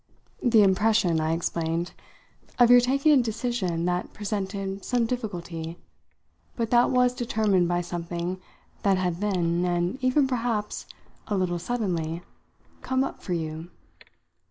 The 0.41 0.63
impression," 0.63 1.19
I 1.21 1.33
explained, 1.33 1.91
"of 2.57 2.71
your 2.71 2.79
taking 2.81 3.11
a 3.11 3.21
decision 3.21 3.85
that 3.85 4.13
presented 4.13 4.83
some 4.83 5.05
difficulty, 5.05 5.77
but 6.55 6.71
that 6.71 6.89
was 6.89 7.13
determined 7.13 7.67
by 7.67 7.81
something 7.81 8.41
that 8.81 8.97
had 8.97 9.21
then 9.21 9.63
and 9.63 10.03
even 10.03 10.25
perhaps 10.25 10.87
a 11.27 11.37
little 11.37 11.59
suddenly 11.59 12.23
come 12.81 13.03
up 13.03 13.21
for 13.21 13.33
you. 13.33 13.69